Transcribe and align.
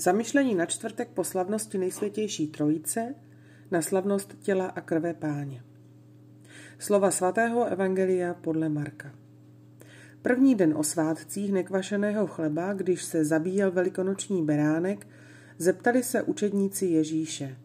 Zamyšlení 0.00 0.54
na 0.54 0.66
čtvrtek 0.66 1.08
po 1.08 1.24
slavnosti 1.24 1.78
nejsvětější 1.78 2.46
trojice 2.46 3.14
na 3.70 3.82
slavnost 3.82 4.34
těla 4.40 4.66
a 4.66 4.80
krve 4.80 5.14
páně. 5.14 5.62
Slova 6.78 7.10
svatého 7.10 7.64
Evangelia 7.64 8.34
podle 8.34 8.68
Marka. 8.68 9.14
První 10.22 10.54
den 10.54 10.74
o 10.76 10.82
svátcích 10.84 11.52
nekvašeného 11.52 12.26
chleba, 12.26 12.72
když 12.72 13.04
se 13.04 13.24
zabíjel 13.24 13.70
velikonoční 13.70 14.44
beránek, 14.44 15.06
zeptali 15.58 16.02
se 16.02 16.22
učedníci 16.22 16.86
Ježíše. 16.86 17.56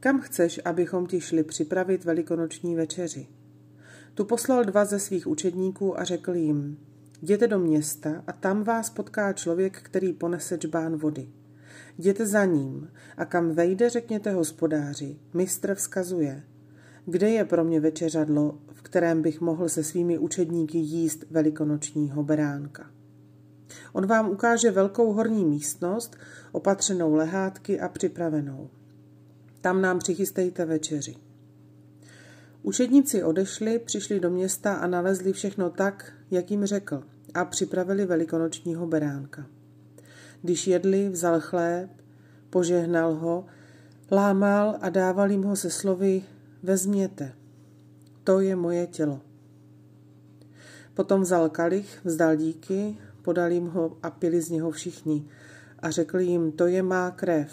Kam 0.00 0.20
chceš, 0.20 0.60
abychom 0.64 1.06
ti 1.06 1.20
šli 1.20 1.44
připravit 1.44 2.04
velikonoční 2.04 2.74
večeři? 2.74 3.26
Tu 4.14 4.24
poslal 4.24 4.64
dva 4.64 4.84
ze 4.84 4.98
svých 4.98 5.26
učedníků 5.26 6.00
a 6.00 6.04
řekl 6.04 6.34
jim, 6.34 6.78
jděte 7.22 7.46
do 7.46 7.58
města 7.58 8.24
a 8.26 8.32
tam 8.32 8.64
vás 8.64 8.90
potká 8.90 9.32
člověk, 9.32 9.80
který 9.82 10.12
ponese 10.12 10.58
čbán 10.58 10.96
vody. 10.96 11.28
Jděte 11.98 12.26
za 12.26 12.44
ním 12.44 12.88
a 13.16 13.24
kam 13.24 13.50
vejde, 13.50 13.90
řekněte 13.90 14.32
hospodáři. 14.32 15.16
Mistr 15.34 15.74
vzkazuje. 15.74 16.42
Kde 17.06 17.30
je 17.30 17.44
pro 17.44 17.64
mě 17.64 17.80
večeřadlo, 17.80 18.58
v 18.72 18.82
kterém 18.82 19.22
bych 19.22 19.40
mohl 19.40 19.68
se 19.68 19.84
svými 19.84 20.18
učedníky 20.18 20.78
jíst 20.78 21.24
velikonočního 21.30 22.22
beránka? 22.22 22.90
On 23.92 24.06
vám 24.06 24.30
ukáže 24.30 24.70
velkou 24.70 25.12
horní 25.12 25.44
místnost, 25.44 26.16
opatřenou 26.52 27.14
lehátky 27.14 27.80
a 27.80 27.88
připravenou. 27.88 28.70
Tam 29.60 29.82
nám 29.82 29.98
přichystejte 29.98 30.64
večeři. 30.64 31.16
Učedníci 32.62 33.22
odešli, 33.22 33.78
přišli 33.78 34.20
do 34.20 34.30
města 34.30 34.74
a 34.74 34.86
nalezli 34.86 35.32
všechno 35.32 35.70
tak, 35.70 36.12
jak 36.30 36.50
jim 36.50 36.66
řekl, 36.66 37.02
a 37.34 37.44
připravili 37.44 38.06
velikonočního 38.06 38.86
beránka. 38.86 39.46
Když 40.44 40.66
jedli, 40.66 41.08
vzal 41.08 41.40
chléb, 41.40 41.90
požehnal 42.50 43.14
ho, 43.14 43.44
lámal 44.12 44.78
a 44.80 44.90
dával 44.90 45.30
jim 45.30 45.42
ho 45.42 45.56
se 45.56 45.70
slovy 45.70 46.22
vezměte, 46.62 47.32
to 48.24 48.40
je 48.40 48.56
moje 48.56 48.86
tělo. 48.86 49.20
Potom 50.94 51.20
vzal 51.20 51.48
kalich, 51.48 52.00
vzdal 52.04 52.36
díky, 52.36 52.96
podal 53.22 53.52
jim 53.52 53.66
ho 53.66 53.96
a 54.02 54.10
pili 54.10 54.40
z 54.40 54.50
něho 54.50 54.70
všichni 54.70 55.24
a 55.78 55.90
řekl 55.90 56.18
jim, 56.18 56.52
to 56.52 56.66
je 56.66 56.82
má 56.82 57.10
krev, 57.10 57.52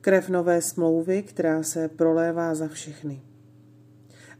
krev 0.00 0.28
nové 0.28 0.62
smlouvy, 0.62 1.22
která 1.22 1.62
se 1.62 1.88
prolévá 1.88 2.54
za 2.54 2.68
všechny. 2.68 3.22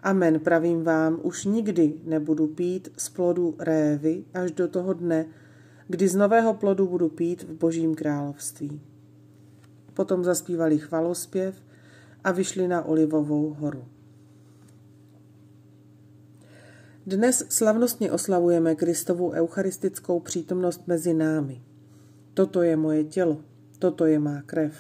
Amen, 0.03 0.41
pravím 0.41 0.85
vám, 0.85 1.21
už 1.23 1.45
nikdy 1.45 1.95
nebudu 2.05 2.47
pít 2.47 2.89
z 2.97 3.09
plodu 3.09 3.55
révy 3.59 4.25
až 4.35 4.53
do 4.53 4.69
toho 4.69 4.93
dne, 4.93 5.27
kdy 5.91 6.09
z 6.09 6.15
nového 6.15 6.55
plodu 6.55 6.87
budu 6.87 7.09
pít 7.09 7.43
v 7.43 7.55
božím 7.55 7.95
království. 7.95 8.81
Potom 9.95 10.25
zaspívali 10.25 10.79
chvalospěv 10.79 11.63
a 12.25 12.33
vyšli 12.33 12.69
na 12.69 12.85
Olivovou 12.85 13.57
horu. 13.59 13.85
Dnes 17.07 17.45
slavnostně 17.49 18.13
oslavujeme 18.13 18.75
Kristovu 18.75 19.31
eucharistickou 19.31 20.21
přítomnost 20.21 20.87
mezi 20.87 21.15
námi. 21.15 21.63
Toto 22.35 22.63
je 22.63 22.77
moje 22.77 23.05
tělo, 23.05 23.41
toto 23.79 24.07
je 24.07 24.19
má 24.19 24.43
krev. 24.43 24.75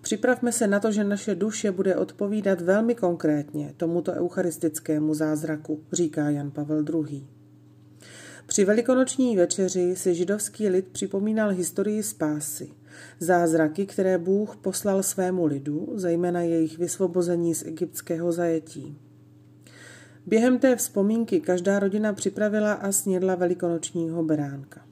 Připravme 0.00 0.52
se 0.52 0.66
na 0.66 0.80
to, 0.80 0.92
že 0.92 1.04
naše 1.04 1.34
duše 1.34 1.72
bude 1.72 1.96
odpovídat 1.96 2.60
velmi 2.60 2.94
konkrétně 2.94 3.74
tomuto 3.76 4.12
eucharistickému 4.12 5.14
zázraku, 5.14 5.80
říká 5.92 6.30
Jan 6.30 6.50
Pavel 6.50 6.84
II. 7.08 7.26
Při 8.46 8.64
velikonoční 8.64 9.36
večeři 9.36 9.96
si 9.96 10.14
židovský 10.14 10.68
lid 10.68 10.88
připomínal 10.92 11.50
historii 11.50 12.02
spásy, 12.02 12.70
zázraky, 13.20 13.86
které 13.86 14.18
Bůh 14.18 14.56
poslal 14.56 15.02
svému 15.02 15.46
lidu, 15.46 15.92
zejména 15.94 16.40
jejich 16.40 16.78
vysvobození 16.78 17.54
z 17.54 17.66
egyptského 17.66 18.32
zajetí. 18.32 18.98
Během 20.26 20.58
té 20.58 20.76
vzpomínky 20.76 21.40
každá 21.40 21.78
rodina 21.78 22.12
připravila 22.12 22.72
a 22.72 22.92
snědla 22.92 23.34
velikonočního 23.34 24.24
beránka. 24.24 24.86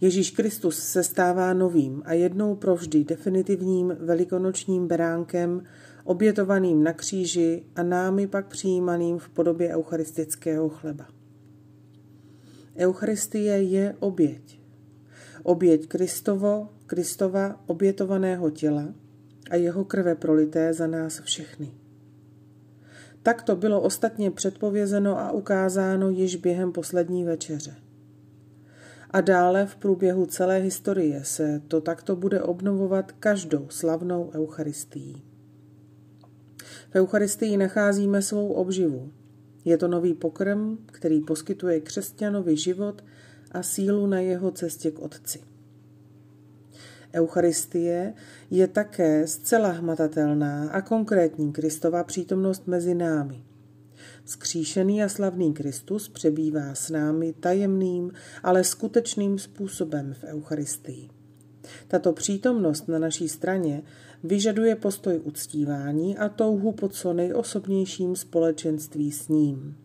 Ježíš 0.00 0.30
Kristus 0.30 0.78
se 0.78 1.04
stává 1.04 1.52
novým 1.52 2.02
a 2.04 2.12
jednou 2.12 2.54
provždy 2.54 3.04
definitivním 3.04 3.96
velikonočním 4.00 4.86
beránkem, 4.86 5.62
obětovaným 6.04 6.84
na 6.84 6.92
kříži 6.92 7.62
a 7.76 7.82
námi 7.82 8.26
pak 8.26 8.46
přijímaným 8.46 9.18
v 9.18 9.28
podobě 9.28 9.76
eucharistického 9.76 10.68
chleba. 10.68 11.21
Eucharistie 12.76 13.62
je 13.62 13.94
oběť. 14.00 14.60
Oběť 15.42 15.86
Kristovo, 15.86 16.68
Kristova 16.86 17.60
obětovaného 17.66 18.50
těla 18.50 18.94
a 19.50 19.56
jeho 19.56 19.84
krve 19.84 20.14
prolité 20.14 20.74
za 20.74 20.86
nás 20.86 21.20
všechny. 21.20 21.74
Tak 23.22 23.42
to 23.42 23.56
bylo 23.56 23.80
ostatně 23.80 24.30
předpovězeno 24.30 25.18
a 25.18 25.32
ukázáno 25.32 26.10
již 26.10 26.36
během 26.36 26.72
poslední 26.72 27.24
večeře. 27.24 27.74
A 29.10 29.20
dále 29.20 29.66
v 29.66 29.76
průběhu 29.76 30.26
celé 30.26 30.58
historie 30.58 31.24
se 31.24 31.62
to 31.68 31.80
takto 31.80 32.16
bude 32.16 32.42
obnovovat 32.42 33.12
každou 33.12 33.66
slavnou 33.68 34.30
Eucharistii. 34.34 35.22
V 36.90 36.94
Eucharistii 36.94 37.56
nacházíme 37.56 38.22
svou 38.22 38.52
obživu, 38.52 39.12
je 39.64 39.78
to 39.78 39.88
nový 39.88 40.14
pokrm, 40.14 40.78
který 40.86 41.20
poskytuje 41.20 41.80
křesťanovi 41.80 42.56
život 42.56 43.04
a 43.52 43.62
sílu 43.62 44.06
na 44.06 44.20
jeho 44.20 44.50
cestě 44.50 44.90
k 44.90 44.98
Otci. 44.98 45.40
Eucharistie 47.14 48.14
je 48.50 48.68
také 48.68 49.26
zcela 49.26 49.68
hmatatelná 49.68 50.70
a 50.70 50.80
konkrétní 50.80 51.52
Kristova 51.52 52.04
přítomnost 52.04 52.66
mezi 52.66 52.94
námi. 52.94 53.44
Skříšený 54.24 55.02
a 55.02 55.08
slavný 55.08 55.54
Kristus 55.54 56.08
přebývá 56.08 56.74
s 56.74 56.90
námi 56.90 57.32
tajemným, 57.32 58.12
ale 58.42 58.64
skutečným 58.64 59.38
způsobem 59.38 60.14
v 60.14 60.24
Eucharistii. 60.24 61.21
Tato 61.88 62.12
přítomnost 62.12 62.88
na 62.88 62.98
naší 62.98 63.28
straně 63.28 63.82
vyžaduje 64.24 64.76
postoj 64.76 65.20
uctívání 65.24 66.18
a 66.18 66.28
touhu 66.28 66.72
po 66.72 66.88
co 66.88 67.12
nejosobnějším 67.12 68.16
společenství 68.16 69.12
s 69.12 69.28
ním. 69.28 69.76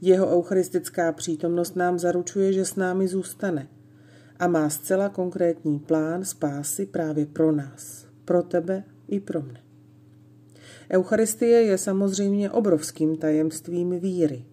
Jeho 0.00 0.26
eucharistická 0.26 1.12
přítomnost 1.12 1.76
nám 1.76 1.98
zaručuje, 1.98 2.52
že 2.52 2.64
s 2.64 2.76
námi 2.76 3.08
zůstane 3.08 3.68
a 4.38 4.46
má 4.46 4.70
zcela 4.70 5.08
konkrétní 5.08 5.78
plán 5.78 6.24
spásy 6.24 6.86
právě 6.86 7.26
pro 7.26 7.52
nás, 7.52 8.06
pro 8.24 8.42
tebe 8.42 8.84
i 9.08 9.20
pro 9.20 9.42
mne. 9.42 9.60
Eucharistie 10.90 11.62
je 11.62 11.78
samozřejmě 11.78 12.50
obrovským 12.50 13.16
tajemstvím 13.16 14.00
víry. 14.00 14.44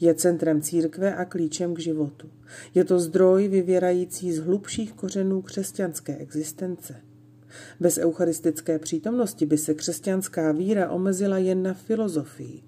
Je 0.00 0.14
centrem 0.14 0.62
církve 0.62 1.14
a 1.14 1.24
klíčem 1.24 1.74
k 1.74 1.78
životu. 1.78 2.30
Je 2.74 2.84
to 2.84 2.98
zdroj 2.98 3.48
vyvěrající 3.48 4.32
z 4.32 4.38
hlubších 4.38 4.92
kořenů 4.92 5.42
křesťanské 5.42 6.16
existence– 6.16 6.94
bez 7.80 7.98
eucharistické 7.98 8.78
přítomnosti 8.78 9.46
by 9.46 9.58
se 9.58 9.74
křesťanská 9.74 10.52
víra 10.52 10.90
omezila 10.90 11.38
jen 11.38 11.62
na 11.62 11.74
filozofii. 11.74 12.62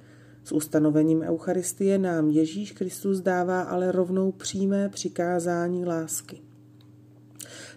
S 0.45 0.53
ustanovením 0.53 1.23
Eucharistie 1.23 1.99
nám 1.99 2.31
Ježíš 2.31 2.73
Kristus 2.73 3.21
dává 3.21 3.63
ale 3.63 3.93
rovnou 3.93 4.33
přímé 4.33 4.89
přikázání 4.89 5.85
lásky. 5.85 6.41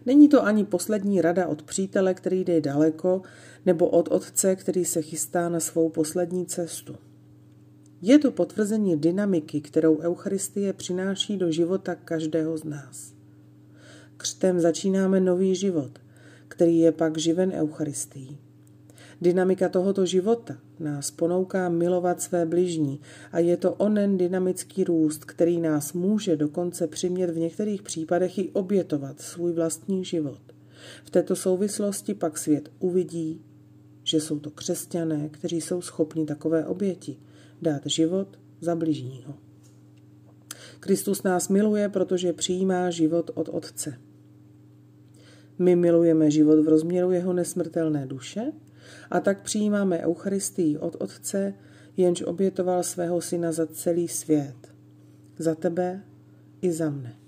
Není 0.05 0.29
to 0.29 0.45
ani 0.45 0.65
poslední 0.65 1.21
rada 1.21 1.47
od 1.47 1.63
přítele, 1.63 2.13
který 2.13 2.43
jde 2.43 2.61
daleko, 2.61 3.21
nebo 3.65 3.89
od 3.89 4.07
otce, 4.07 4.55
který 4.55 4.85
se 4.85 5.01
chystá 5.01 5.49
na 5.49 5.59
svou 5.59 5.89
poslední 5.89 6.45
cestu. 6.45 6.95
Je 8.05 8.19
to 8.19 8.31
potvrzení 8.31 8.97
dynamiky, 8.97 9.61
kterou 9.61 9.99
Eucharistie 9.99 10.73
přináší 10.73 11.37
do 11.37 11.51
života 11.51 11.95
každého 11.95 12.57
z 12.57 12.63
nás. 12.63 13.13
Křtem 14.17 14.59
začínáme 14.59 15.19
nový 15.19 15.55
život, 15.55 15.99
který 16.47 16.79
je 16.79 16.91
pak 16.91 17.17
živen 17.17 17.51
Eucharistií. 17.51 18.37
Dynamika 19.21 19.69
tohoto 19.69 20.05
života 20.05 20.57
nás 20.79 21.11
ponouká 21.11 21.69
milovat 21.69 22.21
své 22.21 22.45
bližní 22.45 22.99
a 23.31 23.39
je 23.39 23.57
to 23.57 23.73
onen 23.73 24.17
dynamický 24.17 24.83
růst, 24.83 25.25
který 25.25 25.61
nás 25.61 25.93
může 25.93 26.35
dokonce 26.35 26.87
přimět 26.87 27.29
v 27.29 27.37
některých 27.37 27.81
případech 27.81 28.37
i 28.37 28.49
obětovat 28.49 29.21
svůj 29.21 29.53
vlastní 29.53 30.05
život. 30.05 30.41
V 31.05 31.09
této 31.09 31.35
souvislosti 31.35 32.13
pak 32.13 32.37
svět 32.37 32.71
uvidí, 32.79 33.41
že 34.03 34.21
jsou 34.21 34.39
to 34.39 34.49
křesťané, 34.51 35.29
kteří 35.29 35.61
jsou 35.61 35.81
schopni 35.81 36.25
takové 36.25 36.65
oběti 36.65 37.17
dát 37.63 37.81
život 37.85 38.39
za 38.61 38.75
bližního. 38.75 39.33
Kristus 40.79 41.23
nás 41.23 41.49
miluje, 41.49 41.89
protože 41.89 42.33
přijímá 42.33 42.89
život 42.89 43.31
od 43.33 43.49
Otce. 43.49 43.93
My 45.59 45.75
milujeme 45.75 46.31
život 46.31 46.65
v 46.65 46.67
rozměru 46.67 47.11
jeho 47.11 47.33
nesmrtelné 47.33 48.05
duše 48.05 48.51
a 49.11 49.19
tak 49.19 49.41
přijímáme 49.41 49.99
Eucharistii 49.99 50.77
od 50.77 50.95
Otce, 50.99 51.53
jenž 51.97 52.21
obětoval 52.21 52.83
svého 52.83 53.21
syna 53.21 53.51
za 53.51 53.67
celý 53.67 54.07
svět. 54.07 54.55
Za 55.37 55.55
tebe 55.55 56.03
i 56.61 56.71
za 56.71 56.89
mne. 56.89 57.22